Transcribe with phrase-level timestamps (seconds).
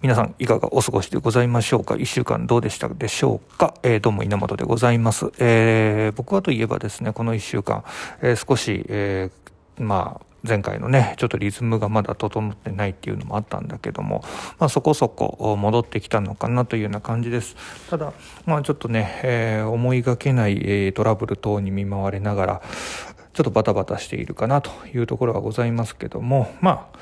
[0.00, 1.96] 皆さんいかがお過ごしでございましょうか？
[1.96, 5.32] 一週間どうでしたでしょうか、えー、どうも稲本でございます。
[5.40, 7.82] えー、僕はといえばですね、この一週間、
[8.22, 14.22] えー、少し、えー、まあ、前回のね、ちょっとリズムがまだ整ってないっていうのもあったんだけども、
[14.60, 17.56] まあそこそこ戻ってきたのかなというような感じです。
[17.90, 18.12] ただ、
[18.46, 22.62] まあちょっとね、えー、思いがけない、えー、トラブル等に見舞われながら、
[23.32, 26.98] ちょっとバタバタしているかなというところはございますけども、まあ、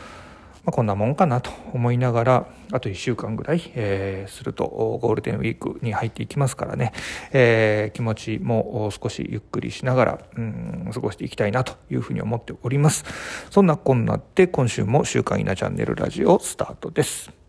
[0.67, 4.67] まあ、こんなもんかなと思いながらあと1週間ぐらい、えー、すると
[5.01, 6.93] ゴールデンウィークに入っていきますからね、
[7.33, 13.05] えー、気持ちも少しゆっくりしながらうん過ごしていきたいなというふうに思っております。
[13.51, 17.46] そんなこんなで今週も「週刊稲チャンネルラジオ」スタートです。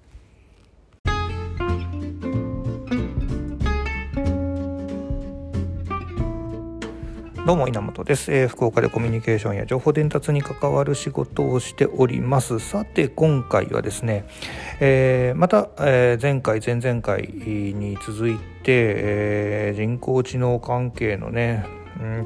[7.47, 12.59] どうも稲本です、えー、福岡でコミュニケーションや情報伝達に関わる仕事をしております。
[12.59, 14.25] さて今回はですね、
[14.81, 21.65] えー、また、えー、前回前々回に続いて、え人工知能関係のね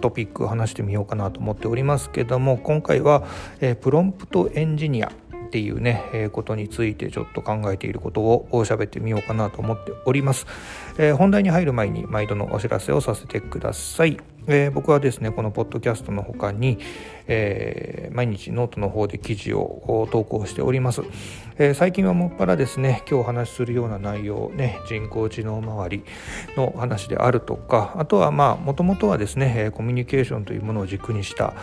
[0.01, 3.23] トピック話してみようかなと思っておりますけども今回は、
[3.59, 10.47] えプロンプトエンジニアっていうね、えことについてちょっと考えていることを喋ってみようかなと思っております、
[10.97, 14.17] え本題に入る前に毎度のお知らせをさせてください。
[14.47, 16.79] えー、僕はですねこのポッドキャストの他に、
[17.27, 21.01] えー、毎日ノートの方で記事を投稿しております、
[21.57, 26.03] えー、最近はもっぱらですね今日お話しするような内容ね人工知能周り
[26.57, 31.53] の話であるとかあとはまあもともとはですねコミュニケーションというものを軸にした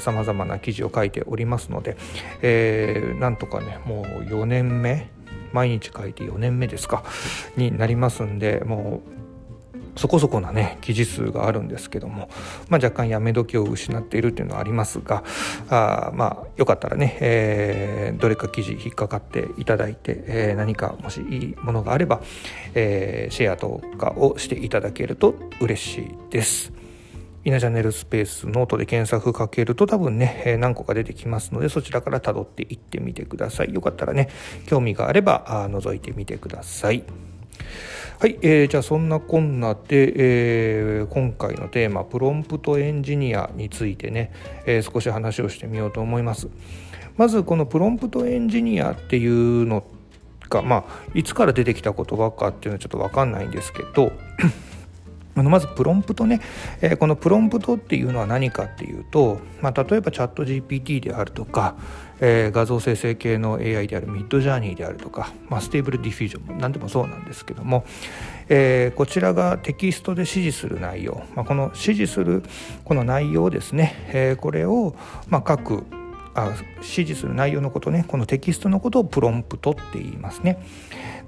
[0.00, 1.96] さまざまな記事を書いておりますので、
[2.42, 5.10] え、なんとかねもう4年目
[5.52, 7.04] 毎日書いて4年目ですか
[7.56, 9.20] になりますんでもう
[9.96, 12.28] そこそこなね記事数があるんですけども、
[12.68, 15.24] まあ、若干やめ時を失っているっていうのはありますが
[15.68, 22.22] あまあよかったらね、えー、どれか記事引っかかっていただいて、えー、何かもしいいものがあれば、
[22.74, 26.72] えー、シェアとかをしていただけると嬉しいです。
[27.42, 33.72] イナチャンネルスペースノートで検索かけると多分ね、え何個か出てきますのでそちらから辿っていってみてください。
[33.72, 34.28] よかったらね、
[34.66, 37.02] 興味があればあ覗いてみてください。
[38.18, 44.32] はい、えー、じゃあそんなこんなで、えー、今回のテーマプロンプトエンジニアについてね、
[44.66, 46.48] えー、少し話をしてみようと思います。
[47.16, 49.84] まずこのプロンプトエンジニアっていうの
[50.48, 54.12] がまあいつから出てきた言葉かっていうのはちょっと分かんないんですけど
[55.34, 56.40] まずプロンプトね、
[56.80, 61.76] えー、このプロンプトっていうのは何かっていうと、まあ、例えばチャット GPT であるとか、
[62.20, 67.84] えー、画像生成系の AI である Midjourney であるとか、まあ、 Stable Diffusion も何でもそうなんですけども、
[68.48, 72.42] えー、こちらがテキストで指示する内容、まあ、この指示する
[72.84, 74.94] この内容ですね、えー、これを、
[75.28, 75.84] まあ、各
[76.34, 78.04] あ指示する内容のことね。
[78.06, 80.64] このテキストのことをプロンプトって言いますね。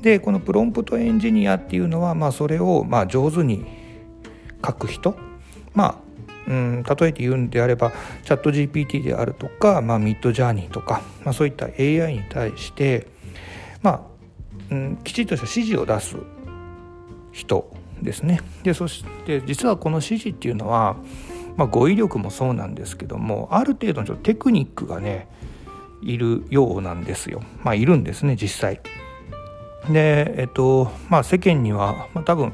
[0.00, 3.81] でこのプロンプトエンジニアっていうのは、まあ、それをまあ上手に
[4.64, 5.16] 書く人？
[5.74, 6.12] まあ
[6.46, 7.92] うん、例えて言うんであれば
[8.24, 13.06] チャット GPT であるとか、まあ、ミッドジャーニーとか、まあ、そういった AI に対して、
[13.80, 14.00] まあ
[14.70, 16.16] うん、きちっとした指示を出す
[17.30, 17.72] 人
[18.02, 18.40] ですね。
[18.64, 20.96] でそして実はこの指示っていうのは、
[21.56, 25.28] まあ、語彙力もそうなんですけどもある程度のテクニックがね
[26.02, 27.40] いるようなんですよ。
[27.62, 28.80] まあいるんですね実際。
[29.88, 32.52] でえっとまあ世間には、まあ、多分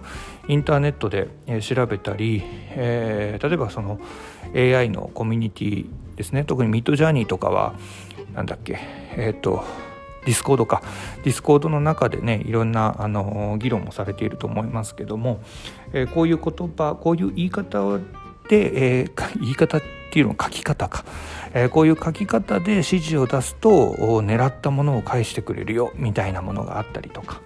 [0.49, 1.29] インターネットで
[1.61, 4.01] 調べたり、えー、例えばその
[4.55, 5.87] AI のコミュニティ
[6.17, 6.45] ですね。
[6.45, 7.75] 特にミッドジャーニーとかは
[8.35, 8.79] なんだっけ
[9.17, 9.65] えっ、ー、と
[10.25, 10.83] Discord か。
[11.23, 15.41] Discord の中でねいろんなあの議論もされていると思いますけども、
[15.93, 17.99] えー、こういう言葉こういう言い方
[18.49, 21.05] で、えー、 言い方っていうの書き方か、
[21.53, 27.43] えー、こういう書き方で指示を出すと狙ったものを返してくれるよみたいなものがあったりとか。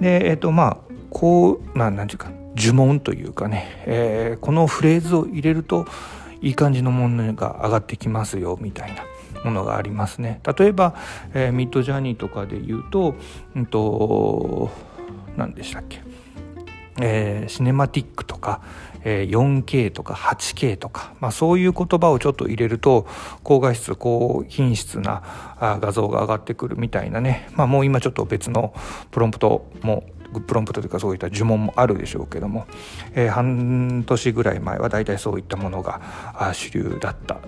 [0.00, 5.86] でえっ、ー、とまあこうまあ何て言うか呪文というかね、えー、このフレーズを入れると
[6.40, 9.04] いい感じのものが上がってきますよみたいな
[9.44, 10.40] ものがありますね。
[10.58, 10.94] 例えば、
[11.34, 13.14] えー、ミッドジャーニーとかで言うと、
[13.54, 14.70] うんと、
[15.36, 16.00] 何でしたっけ、
[17.00, 18.60] えー、シネマティックとか、
[19.04, 23.06] えー、4K とか 8K とか、まあ、そういう言葉をちょっと入れると
[23.44, 25.22] 高画質高品質な
[25.80, 28.74] 画像が上がってくるみたいなね、まあ、もう今ちょっと別の
[29.12, 30.04] プロンプトも
[30.46, 32.66] プロンプトというかそういった呪文もあるでしょうけども、
[33.14, 36.00] えー、半年ぐらい前は大体そういったものが
[36.52, 37.40] 主流だったっ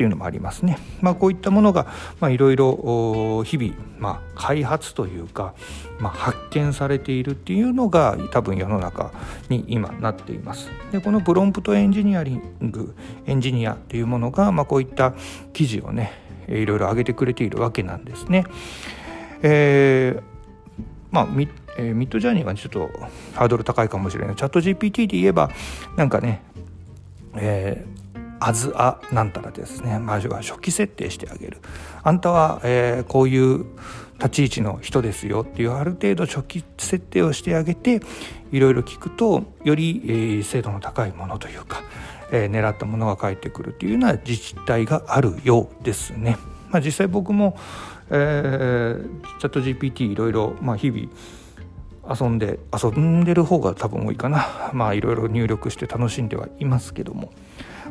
[0.00, 0.78] ていうのもありますね。
[1.02, 1.86] まあ、こういったものが
[2.22, 5.54] いろいろ日々、まあ、開発というか、
[5.98, 9.12] まあ、発見されているっていうのが多分世の中
[9.50, 10.70] に今なっています。
[10.90, 12.94] でこのプロンプトエンジニアリング
[13.26, 15.12] エンジニアっていうものが、まあ、こういった
[15.52, 16.12] 記事をね
[16.48, 18.46] いろいろ上げてくれているわけなんですね。
[19.42, 20.22] えー、
[21.10, 21.26] まあ
[21.78, 22.90] えー、 Midjourney はちょっと
[23.34, 24.36] ハードル高いかもしれない。
[24.36, 25.50] チャット GPT で言えば
[25.96, 26.42] なんかね、
[27.36, 31.58] えー、あずあなんたらですね、まあ、初期設定してあげる。
[32.02, 33.66] あんたは、えー、こういう
[34.18, 38.00] 立ち位置の人ですよっていうある程度初期設定をしてあげて
[38.52, 41.82] いろいろ聞くとより、えー、精度の高いものというか、
[42.30, 46.36] えー、狙ったものが返ってくるっていうような自治体があるようですね。
[46.70, 47.58] まあ、実際僕も、
[48.10, 51.08] えー、チャット GPT いろいろ、まあ、日々
[52.08, 54.46] 遊んで遊んでる方が多分多いかな。
[54.72, 57.32] まあいろいろ入力して楽しんではいますけども、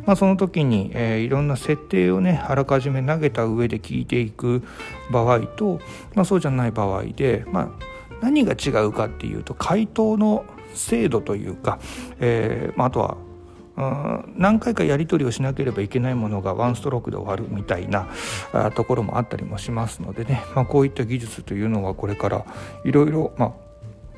[0.06, 4.64] まあ、その時に、えー、いろんな設定をねあらかじめ投げた上で聞いていく
[5.12, 5.80] 場合と、
[6.16, 7.68] まあ、そうじゃない場合で、まあ、
[8.22, 11.80] 何が違うかっていうと回答の精度というか、
[12.20, 13.18] えーまあ、あとは
[14.36, 18.10] 何回かやり取りをしなければいけないものがワンストロークで終わるみたいな
[18.76, 22.46] ところもあったりもしますのでね、まあ、こういった技術というのはこれから
[22.84, 23.32] いろいろ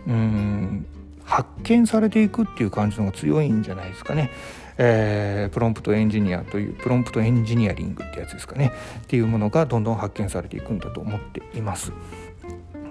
[0.07, 0.85] うん
[1.23, 4.31] 発見されていくっていう感じのが強いんじゃないですかね。
[4.77, 11.93] えー、プロンプトエンジニアというプロンプトエンジニアリングってやつですかねっていうものがどんどん発見されていくんだと思っています。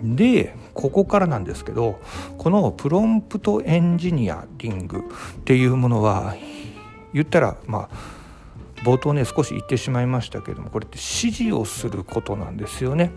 [0.03, 2.01] でここからなんですけど
[2.39, 6.35] このプロンプトエンジニアリングっていうものは
[7.13, 8.21] 言ったらまあ
[8.83, 13.11] 冒頭ね少し言ってしまいましたけどもこれって指示をすることなんですよね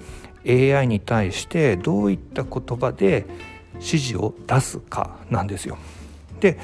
[0.46, 3.26] AI に対してどういった言葉で
[3.84, 5.78] 指示を出すかなんですよ
[6.40, 6.58] で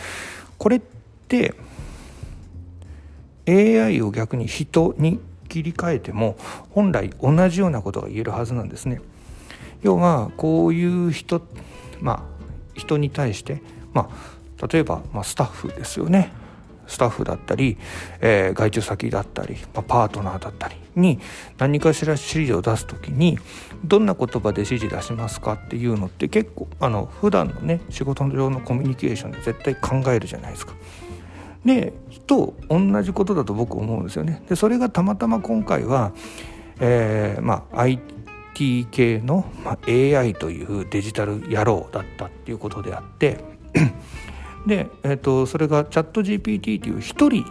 [0.57, 0.81] これっ
[1.27, 1.54] て
[3.48, 6.38] AI を逆に人に切り替えても
[6.69, 9.01] 本来同じようなことが言えるはずなんですね。
[9.81, 11.42] 要はこういう人
[12.00, 12.39] まあ
[12.75, 13.62] 人に対して、
[13.94, 14.10] ま
[14.62, 16.31] あ、例えば、まあ、スタッフですよね
[16.88, 17.77] スタッフだったり、
[18.21, 21.19] えー、外注先だったり、まあ、パートナーだったりに
[21.57, 23.38] 何かしら指示を出す時に
[23.84, 30.74] どんな言葉で指示出しますかっていうのって結構あの普段のね仕事上のコミュニケーションで絶対考えるじゃないですか。
[31.66, 31.94] で
[32.25, 34.44] と同じことだと僕思うんですよね。
[34.48, 36.13] でそれがたまたま今回は、
[36.80, 43.44] えー、まあ IT 系の、まあ、AI というデジタル野郎だったっていうことであって
[44.66, 47.45] で、えーと、それがチャット GPT という一人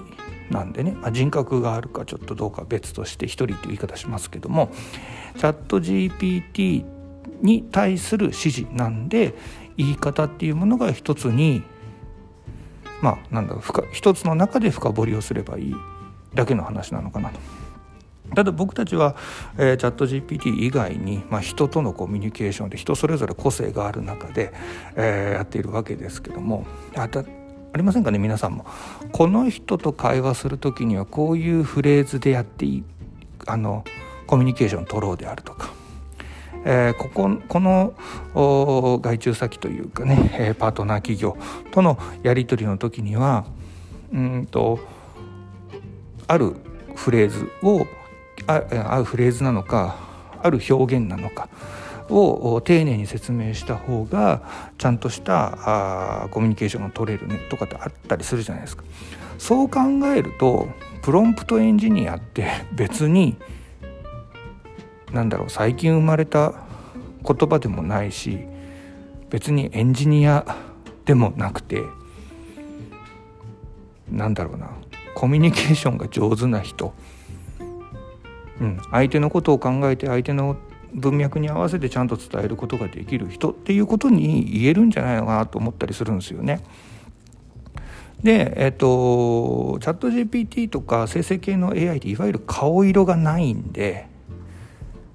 [0.51, 4.71] なんでね、まあ、人格があるかちょっとどうか別として一人という言い方しますけども
[5.37, 6.85] チャット GPT
[7.43, 9.35] に対する指示なんで
[9.77, 11.63] 言い方っていうものが一つに
[13.03, 13.63] まあなんだろう
[13.93, 15.75] 一つの中で深掘りをすればいい
[16.35, 17.39] だけの話なのかなと。
[18.35, 19.17] ただ僕たちは、
[19.57, 24.53] えー、チャット GPT 以外に、まあ、人とのコミュニケーションで人それぞれ個性がある中で、
[24.97, 27.25] えー、やっているわけですけどもあた
[27.73, 28.67] ありませんかね皆さんも。
[29.13, 32.85] この人と会話する時にはこういうフレーズでやっていい
[33.47, 33.85] あの
[34.27, 35.71] コミュニケーション取ろうであるとか
[36.65, 37.95] えー、こここの
[39.01, 41.37] 外注先というかね、え、パートナー企業
[41.71, 43.47] とのやり取りの時には
[44.13, 44.79] うんと
[46.27, 46.57] ある
[46.95, 47.87] フレーズを
[48.47, 49.97] ああるフレーズなのか
[50.43, 51.49] ある表現なのか
[52.09, 54.43] を丁寧に説明した方が
[54.79, 58.85] ちゃんとしたあコミュニケーションが取れるねとかってあったりするじゃないですか。
[59.39, 59.81] そう考
[60.15, 60.69] えると
[61.03, 63.37] プロンプトエンジニアって別に
[65.13, 66.55] なんだろう最近生まれた
[67.25, 68.41] 言葉でもないし
[69.31, 70.57] 別にエンジニア
[71.05, 71.85] でもなくて
[74.11, 74.71] なんだろうな
[75.15, 76.95] コミュニケーションが上手な人、
[78.61, 80.57] うん、相手のことを考えて相手の
[80.95, 86.63] 文脈に合わせてちゃんと伝えることができる人っていうことに言えるんじゃないのかなと思ったりするんですよね。
[88.23, 94.09] で、えっと、チャット GPT とか生成系の AI っていわゆる顔色がないんで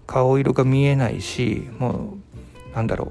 [0.07, 2.17] 顔色が見えないしも
[2.71, 3.09] うなんだろう。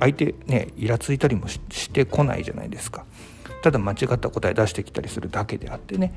[0.00, 3.04] 相手ねイラついたりもしてこないじゃないですか。
[3.62, 6.12] ただ間違った答え出してきたりするだけであってね。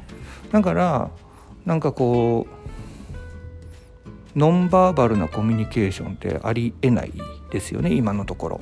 [0.51, 1.11] だから
[1.65, 2.64] なんかこう
[4.35, 7.13] ノンバーバルなコミュニケーションってありえない
[7.51, 8.61] ですよね今のところ。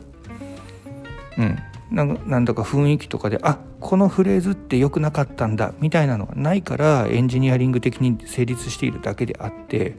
[1.37, 1.59] うん
[1.91, 9.95] なんだか雰囲気とかであこのフレーズって良くなかったんだみたいなのがないからエンジニアリング的に成立しているだけであって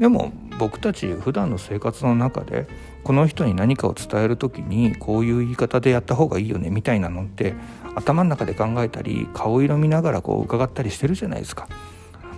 [0.00, 2.66] でも僕たち普段の生活の中で
[3.04, 7.54] この人に何かを伝える時にこういう言い方でやった方がいいよねみたいなのって
[7.94, 11.68] 頭の中で考えたり顔色見ながらこう伺ったりしてるじゃないですか。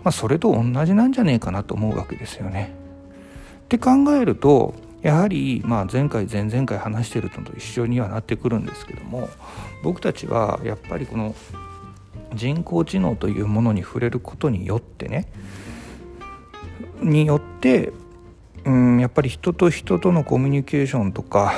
[0.05, 2.75] まあ、それと同じなんじゃねえかなと思うわけですよね。
[3.65, 9.29] って考えるとやはり、まあ、前回前々回話してるのと一緒にはなってくるんですけども
[9.83, 11.35] 僕たちはやっぱりこの
[12.35, 15.27] 人工知能というものに触れることによってね
[17.01, 17.93] によって
[18.65, 21.53] うんやっぱり人と人とのコミュニケーションとか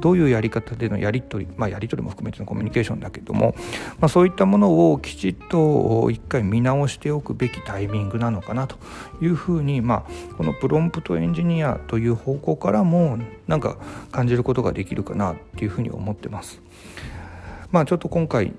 [0.00, 3.54] どういうやり方でのやり取り、まあ、やり取りも含めてのコミュニケーションだけども、
[3.98, 8.76] まあ、そういったものをきちっと一回見直しておくべきタイミングなのかなと
[9.20, 13.76] いうふうに、まあ、このプロンプトエンジニアという方向からもなんか
[14.12, 16.60] 感じることができるかなっていうふうに思ってます。
[17.70, 18.54] まあ、ちょっと今回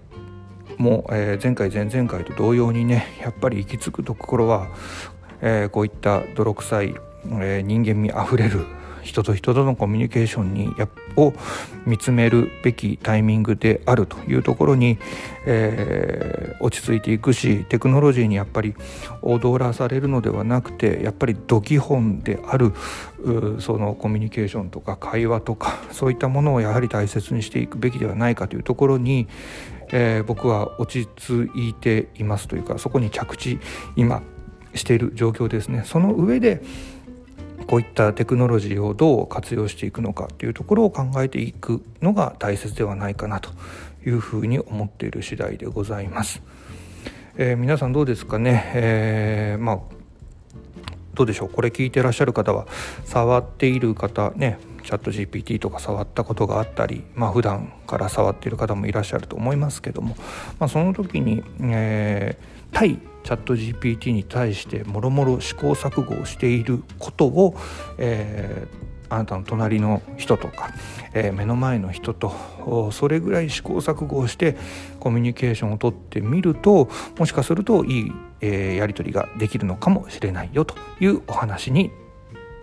[0.78, 4.68] も、えー、前回前々回と同様にねやっぱり行き着くところは、
[5.42, 8.66] えー、こういった泥臭い、えー、人間味あふれる
[9.04, 11.34] 人と人とのコミュニケーションにやを
[11.86, 15.00] 見つめるべきタイミングであるというところに、
[15.46, 18.76] えー、落ち着いていくしテクノロジーにやっぱり
[19.22, 22.74] 踊らされるのではなくてやっぱり土基本である
[23.60, 29.28] そのコミュニケーションとか会話とかそういったものをやはり大切にしていくべきではないかというところに、
[29.92, 33.60] えー、僕は落ち着いていますというかそこに着地
[33.96, 34.22] 今
[34.76, 35.84] している状況ですね。
[35.86, 36.62] その上で
[37.68, 43.50] こういったテクノロジーをどう活用していくのかというところを考えていくのが大切ではないかなと
[44.06, 46.42] いうふうに思っている次第でございます。
[47.36, 49.80] えー、皆さんどうですかね、えー、まあ
[51.14, 51.50] どうでしょう？
[51.50, 52.68] これ聞いてらっしゃる方は
[53.04, 60.16] 触っている方ねチャット GPT とか触ったことがあったりまあ普段から触っている方もいらっしゃると思いますけども、
[60.58, 67.58] まあ、その時に、えー、対チャット GPT に対してもろもろ試行錯誤をしていることを、
[67.98, 70.72] えー、あなたの隣の人とか、
[71.14, 74.56] えー、目の前の人とそれぐらい試行錯誤をして
[75.02, 76.88] コミュニケーションをとってみると
[77.20, 81.92] もしかするといい、えー、やり取りができるのかもしれないよというお話に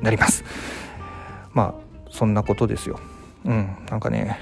[0.01, 0.45] なります。
[1.53, 2.99] まあそんなことですよ。
[3.45, 4.39] うん、なんかね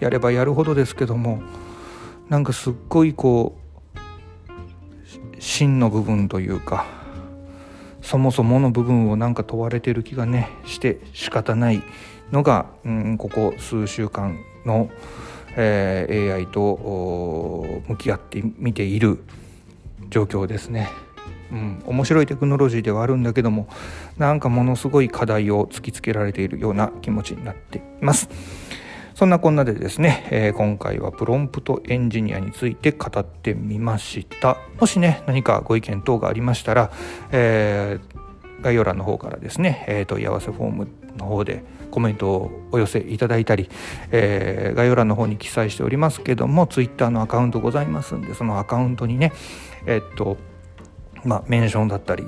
[0.00, 1.42] やればやるほどですけども
[2.30, 3.67] なんかすっごいこう
[5.38, 6.86] 真の部分というか
[8.02, 11.82] そもそもの部分をなんか問われてる気がねして仕方ない
[12.32, 14.90] のが、うん、ここ数週間の、
[15.56, 19.22] えー、AI と向き合ってみている
[20.10, 20.88] 状況ですね。
[21.50, 23.68] うん、面白いテクノロジーではあるんだけども
[24.18, 28.28] なんかものすごい課題を突きつけられているような気持ちになっています。
[29.18, 36.92] そんなこんなでですね、えー、今回はプロンプトエンジニアについて語ってみましたもしね何かご意見等がありましたら、
[37.32, 43.68] えー、概要欄の方からですね、えー、問い合わせフォームの方でコメントをお寄せいただいたり、
[44.12, 49.32] えー、概要欄の方に記載しておりますけども Twitter のアカウントございますんでそのアカウントにね
[49.86, 50.36] えっと
[51.24, 52.24] まあメンションだったり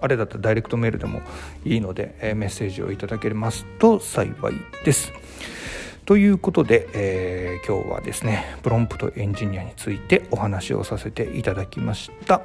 [0.00, 1.20] あれだったらダイレクトメールでも
[1.66, 5.12] いいので、えー、メッセージをいただけますと幸いです。
[6.06, 12.42] ということで、えー、今日はですねプロンプトエンジニアについてお話をさせていただきました。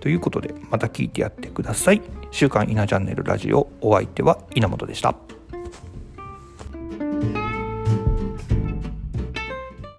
[0.00, 2.02] ということでまた聞いてやってください。
[2.32, 5.35] 週刊稲チャンネルラジオお相手は稲本でした。